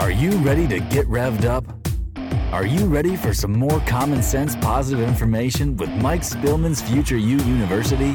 [0.00, 1.62] Are you ready to get revved up?
[2.54, 7.36] Are you ready for some more common sense positive information with Mike Spillman's Future You
[7.36, 8.14] University?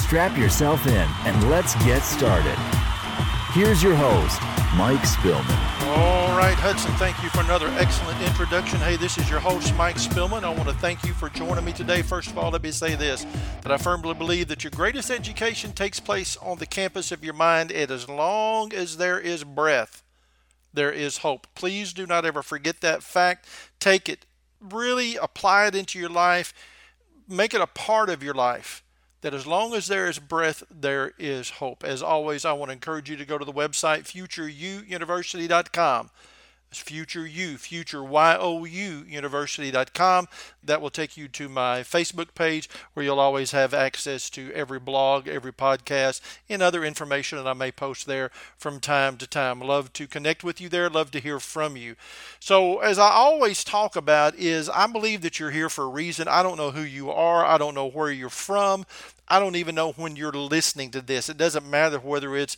[0.00, 2.56] Strap yourself in and let's get started.
[3.52, 4.40] Here's your host,
[4.74, 5.44] Mike Spillman.
[5.94, 8.78] All right, Hudson, thank you for another excellent introduction.
[8.78, 10.42] Hey, this is your host, Mike Spillman.
[10.42, 12.00] I want to thank you for joining me today.
[12.00, 13.26] First of all, let me say this
[13.60, 17.34] that I firmly believe that your greatest education takes place on the campus of your
[17.34, 20.02] mind, and as long as there is breath,
[20.72, 21.46] there is hope.
[21.54, 23.46] Please do not ever forget that fact.
[23.78, 24.24] Take it,
[24.60, 26.54] really apply it into your life,
[27.28, 28.82] make it a part of your life
[29.22, 31.84] that as long as there is breath, there is hope.
[31.84, 36.10] As always, I want to encourage you to go to the website futureyouuniversity.com.
[36.78, 40.28] Future You, Future Y-O-U University.com.
[40.64, 44.78] That will take you to my Facebook page where you'll always have access to every
[44.78, 49.60] blog, every podcast, and other information that I may post there from time to time.
[49.60, 51.96] Love to connect with you there, love to hear from you.
[52.38, 56.28] So, as I always talk about, is I believe that you're here for a reason.
[56.28, 58.86] I don't know who you are, I don't know where you're from.
[59.28, 61.30] I don't even know when you're listening to this.
[61.30, 62.56] It doesn't matter whether it's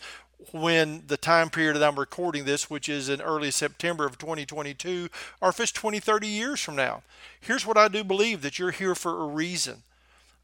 [0.52, 5.08] when the time period that I'm recording this, which is in early September of 2022,
[5.40, 7.02] or if it's 20, 30 years from now.
[7.40, 9.82] Here's what I do believe that you're here for a reason.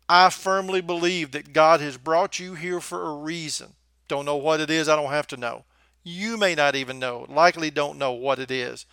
[0.08, 3.74] I firmly believe that God has brought you here for a reason.
[4.08, 5.64] Don't know what it is, I don't have to know.
[6.02, 8.86] You may not even know, likely don't know what it is.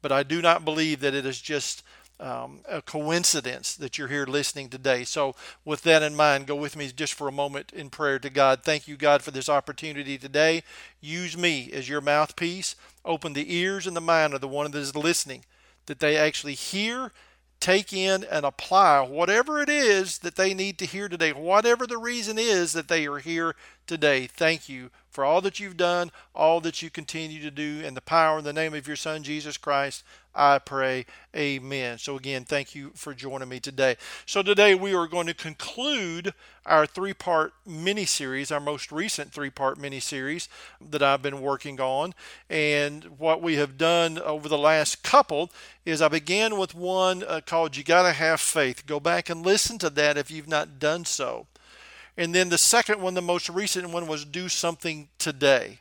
[0.00, 1.82] But I do not believe that it is just
[2.20, 5.04] um, a coincidence that you're here listening today.
[5.04, 5.34] So,
[5.64, 8.62] with that in mind, go with me just for a moment in prayer to God.
[8.62, 10.62] Thank you, God, for this opportunity today.
[11.00, 12.76] Use me as your mouthpiece.
[13.04, 15.44] Open the ears and the mind of the one that is listening,
[15.86, 17.12] that they actually hear,
[17.60, 21.98] take in, and apply whatever it is that they need to hear today, whatever the
[21.98, 24.26] reason is that they are here today.
[24.26, 28.00] Thank you for all that you've done, all that you continue to do, in the
[28.00, 30.02] power in the name of your Son, Jesus Christ.
[30.34, 31.06] I pray.
[31.36, 31.98] Amen.
[31.98, 33.96] So, again, thank you for joining me today.
[34.26, 36.34] So, today we are going to conclude
[36.66, 40.48] our three part mini series, our most recent three part mini series
[40.80, 42.14] that I've been working on.
[42.50, 45.50] And what we have done over the last couple
[45.84, 48.86] is I began with one uh, called You Gotta Have Faith.
[48.86, 51.46] Go back and listen to that if you've not done so.
[52.16, 55.80] And then the second one, the most recent one, was Do Something Today.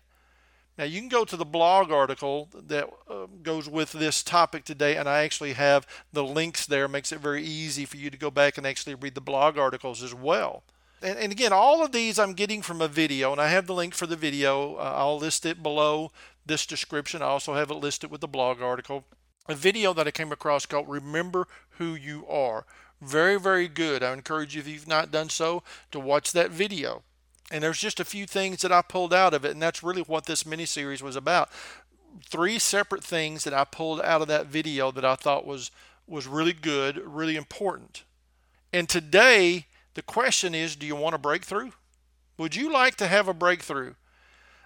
[0.77, 4.97] Now, you can go to the blog article that uh, goes with this topic today,
[4.97, 6.85] and I actually have the links there.
[6.85, 9.57] It makes it very easy for you to go back and actually read the blog
[9.57, 10.63] articles as well.
[11.03, 13.75] And, and again, all of these I'm getting from a video, and I have the
[13.75, 14.75] link for the video.
[14.75, 16.11] Uh, I'll list it below
[16.45, 17.21] this description.
[17.21, 19.03] I also have it listed with the blog article.
[19.47, 21.47] A video that I came across called Remember
[21.77, 22.65] Who You Are.
[22.99, 24.01] Very, very good.
[24.01, 25.61] I encourage you, if you've not done so,
[25.91, 27.03] to watch that video.
[27.53, 30.01] And there's just a few things that I pulled out of it, and that's really
[30.01, 31.51] what this mini series was about.
[32.25, 35.69] Three separate things that I pulled out of that video that I thought was
[36.07, 38.05] was really good, really important.
[38.73, 41.69] And today, the question is, do you want a breakthrough?
[42.39, 43.93] Would you like to have a breakthrough?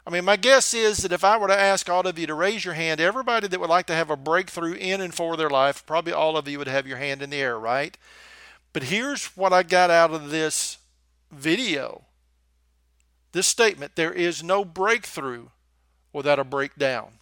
[0.06, 2.34] I mean, my guess is that if I were to ask all of you to
[2.34, 5.50] raise your hand, everybody that would like to have a breakthrough in and for their
[5.50, 7.98] life, probably all of you would have your hand in the air, right?
[8.72, 10.78] But here's what I got out of this
[11.30, 12.07] video
[13.38, 15.50] this statement there is no breakthrough
[16.12, 17.20] without a breakdown.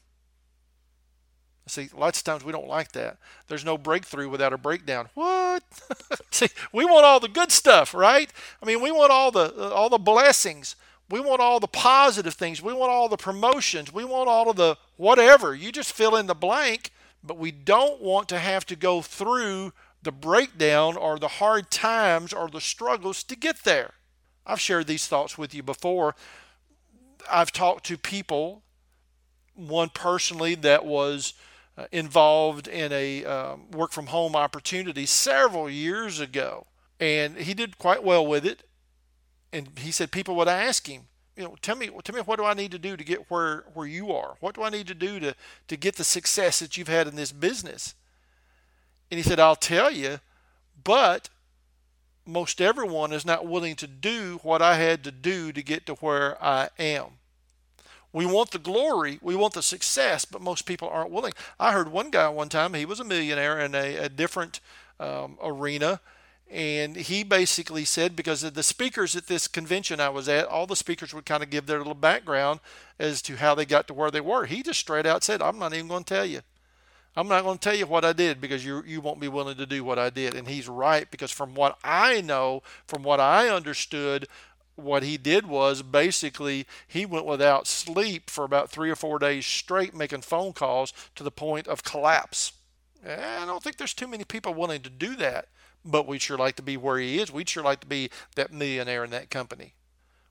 [1.67, 3.17] See, lots of times we don't like that.
[3.47, 5.09] There's no breakthrough without a breakdown.
[5.13, 5.63] What?
[6.31, 8.31] See, we want all the good stuff, right?
[8.61, 10.77] I mean, we want all the uh, all the blessings.
[11.09, 12.61] We want all the positive things.
[12.61, 13.93] We want all the promotions.
[13.93, 15.53] We want all of the whatever.
[15.53, 16.91] You just fill in the blank,
[17.23, 22.31] but we don't want to have to go through the breakdown or the hard times
[22.31, 23.95] or the struggles to get there.
[24.45, 26.15] I've shared these thoughts with you before.
[27.29, 28.61] I've talked to people,
[29.55, 31.33] one personally that was
[31.77, 36.67] uh, involved in a um, work from home opportunity several years ago,
[36.99, 38.63] and he did quite well with it.
[39.51, 41.03] And he said people would ask him,
[41.35, 43.65] you know, tell me, tell me, what do I need to do to get where
[43.73, 44.35] where you are?
[44.39, 45.35] What do I need to do to
[45.67, 47.95] to get the success that you've had in this business?
[49.11, 50.19] And he said, I'll tell you,
[50.83, 51.29] but
[52.25, 55.93] most everyone is not willing to do what I had to do to get to
[55.95, 57.05] where I am.
[58.11, 61.33] We want the glory, we want the success, but most people aren't willing.
[61.59, 64.61] I heard one guy one time, he was a millionaire in a, a different
[65.01, 65.99] um, arena,
[66.49, 70.65] and he basically said because of the speakers at this convention I was at, all
[70.65, 72.61] the speakers would kind of give their little background
[72.99, 74.45] as to how they got to where they were.
[74.45, 76.41] He just straight out said, I'm not even going to tell you.
[77.17, 79.57] I'm not going to tell you what I did because you you won't be willing
[79.57, 80.33] to do what I did.
[80.33, 84.27] And he's right because from what I know, from what I understood,
[84.75, 89.45] what he did was basically he went without sleep for about three or four days
[89.45, 92.51] straight making phone calls to the point of collapse.
[93.03, 95.47] And I don't think there's too many people willing to do that,
[95.85, 97.31] but we'd sure like to be where he is.
[97.31, 99.73] We'd sure like to be that millionaire in that company.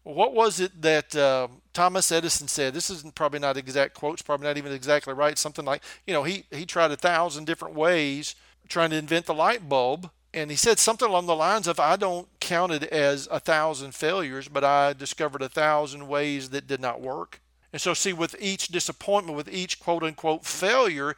[0.03, 2.73] What was it that uh, Thomas Edison said?
[2.73, 5.37] This isn't probably not exact quotes, probably not even exactly right.
[5.37, 8.35] Something like, you know, he, he tried a thousand different ways
[8.69, 11.97] trying to invent the light bulb and he said something along the lines of i
[11.97, 16.81] don't count it as a thousand failures but i discovered a thousand ways that did
[16.81, 17.41] not work
[17.73, 21.15] and so see with each disappointment with each quote unquote failure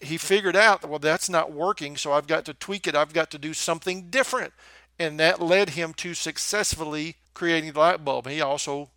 [0.00, 3.30] he figured out well that's not working so i've got to tweak it i've got
[3.30, 4.52] to do something different
[4.98, 8.90] and that led him to successfully creating the light bulb he also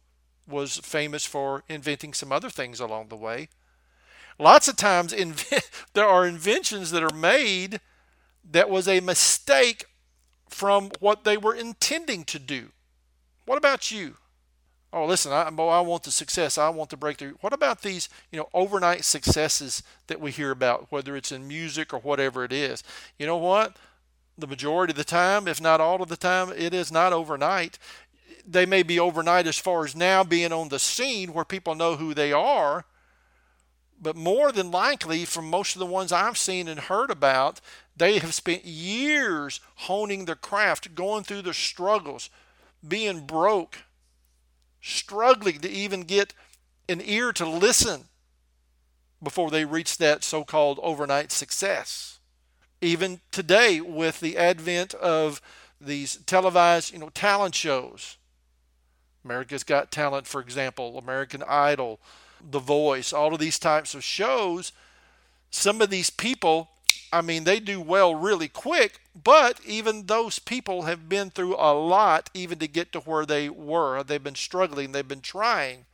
[0.50, 3.50] was famous for inventing some other things along the way
[4.40, 5.14] lots of times
[5.94, 7.80] there are inventions that are made
[8.50, 9.86] that was a mistake
[10.48, 12.70] from what they were intending to do.
[13.46, 14.16] What about you?
[14.92, 16.58] Oh, listen, I, I want the success.
[16.58, 17.36] I want the breakthrough.
[17.42, 21.94] What about these, you know, overnight successes that we hear about, whether it's in music
[21.94, 22.84] or whatever it is?
[23.20, 23.78] You know what?
[24.36, 27.78] The majority of the time, if not all of the time, it is not overnight.
[28.48, 31.96] They may be overnight as far as now being on the scene where people know
[31.96, 32.86] who they are,
[34.02, 37.60] but more than likely, from most of the ones I've seen and heard about,
[37.96, 42.30] they have spent years honing their craft, going through the struggles,
[42.88, 43.80] being broke,
[44.82, 46.34] struggling to even get
[46.88, 48.06] an ear to listen
[49.22, 52.20] before they reach that so called overnight success.
[52.82, 55.42] Even today, with the advent of
[55.82, 58.18] these televised, you know, talent shows,
[59.24, 62.00] America's Got Talent, for example, American Idol,
[62.52, 64.72] The Voice, all of these types of shows,
[65.52, 66.70] some of these people
[67.12, 71.74] I mean, they do well really quick, but even those people have been through a
[71.74, 74.04] lot even to get to where they were.
[74.04, 75.86] They've been struggling, they've been trying.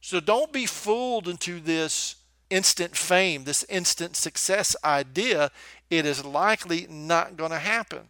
[0.00, 2.16] So don't be fooled into this
[2.50, 5.50] instant fame, this instant success idea.
[5.90, 8.08] It is likely not going to happen.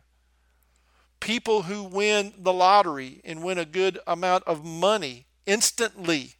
[1.22, 6.34] People who win the lottery and win a good amount of money instantly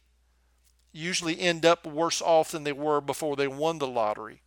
[0.91, 4.41] usually end up worse off than they were before they won the lottery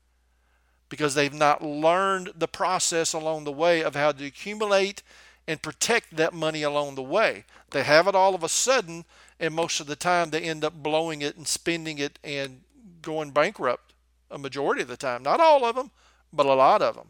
[0.89, 5.03] because they've not learned the process along the way of how to accumulate
[5.49, 7.45] and protect that money along the way.
[7.71, 9.05] They have it all of a sudden,
[9.41, 12.61] and most of the time they end up blowing it and spending it and
[13.01, 13.95] going bankrupt
[14.31, 15.23] a majority of the time.
[15.23, 15.91] Not all of them,
[16.33, 17.09] but a lot of them.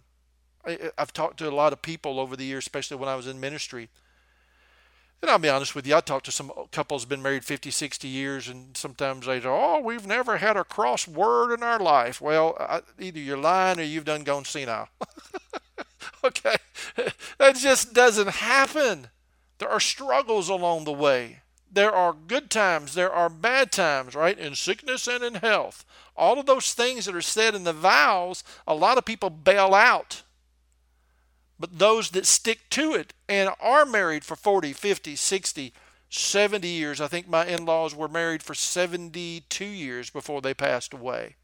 [0.98, 3.40] I've talked to a lot of people over the years, especially when I was in
[3.40, 3.88] ministry
[5.22, 8.06] and I'll be honest with you, I talked to some couples been married 50, 60
[8.06, 12.20] years, and sometimes they say, "Oh, we've never had a cross word in our life."
[12.20, 14.88] Well, I, either you're lying or you've done gone senile.
[16.24, 16.56] okay,
[17.38, 19.08] that just doesn't happen.
[19.58, 21.40] There are struggles along the way.
[21.72, 22.94] There are good times.
[22.94, 24.38] There are bad times, right?
[24.38, 25.84] In sickness and in health.
[26.14, 29.74] All of those things that are said in the vows, a lot of people bail
[29.74, 30.22] out
[31.58, 35.72] but those that stick to it and are married for 40, 50, 60,
[36.08, 37.00] 70 years.
[37.00, 41.36] I think my in laws were married for 72 years before they passed away.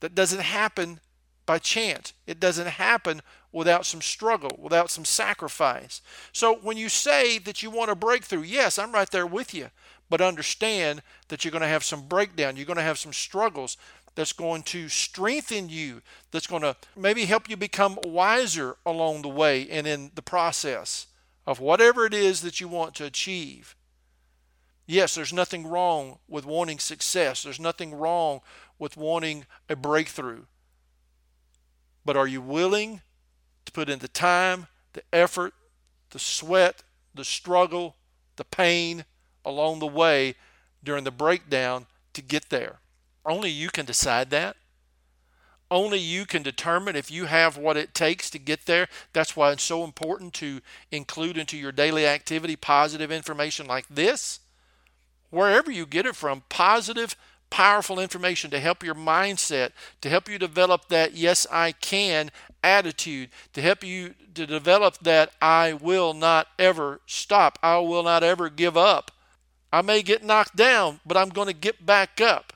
[0.00, 1.00] That doesn't happen
[1.46, 2.12] by chance.
[2.26, 3.22] It doesn't happen
[3.52, 6.02] without some struggle, without some sacrifice.
[6.32, 9.70] So when you say that you want a breakthrough, yes, I'm right there with you.
[10.10, 12.56] But understand that you're going to have some breakdown.
[12.56, 13.76] You're going to have some struggles
[14.16, 19.28] that's going to strengthen you, that's going to maybe help you become wiser along the
[19.28, 21.06] way and in the process
[21.46, 23.76] of whatever it is that you want to achieve.
[24.86, 28.40] Yes, there's nothing wrong with wanting success, there's nothing wrong
[28.78, 30.42] with wanting a breakthrough.
[32.04, 33.02] But are you willing
[33.66, 35.52] to put in the time, the effort,
[36.10, 36.82] the sweat,
[37.14, 37.96] the struggle,
[38.36, 39.04] the pain
[39.44, 40.36] along the way
[40.82, 42.78] during the breakdown to get there?
[43.26, 44.56] Only you can decide that.
[45.68, 48.86] Only you can determine if you have what it takes to get there.
[49.12, 50.60] That's why it's so important to
[50.92, 54.38] include into your daily activity positive information like this.
[55.30, 57.16] Wherever you get it from, positive,
[57.50, 62.30] powerful information to help your mindset, to help you develop that yes, I can
[62.62, 68.22] attitude, to help you to develop that I will not ever stop, I will not
[68.22, 69.10] ever give up.
[69.72, 72.52] I may get knocked down, but I'm going to get back up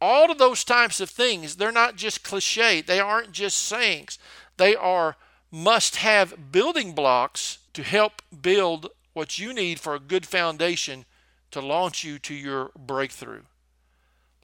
[0.00, 4.18] all of those types of things, they're not just cliche, they aren't just sayings.
[4.56, 5.16] They are
[5.50, 11.04] must have building blocks to help build what you need for a good foundation
[11.50, 13.42] to launch you to your breakthrough.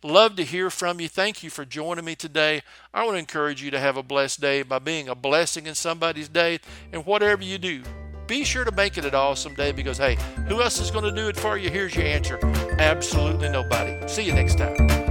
[0.02, 1.08] Love to hear from you.
[1.08, 2.62] Thank you for joining me today.
[2.92, 5.74] I want to encourage you to have a blessed day by being a blessing in
[5.74, 6.58] somebody's day.
[6.92, 7.82] And whatever you do,
[8.26, 10.16] be sure to make it an awesome day because, hey,
[10.48, 11.70] who else is going to do it for you?
[11.70, 12.38] Here's your answer
[12.78, 14.08] absolutely nobody.
[14.08, 15.01] See you next time.